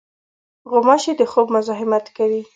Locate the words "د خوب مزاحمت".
1.19-2.05